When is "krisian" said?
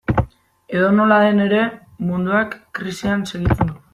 2.79-3.25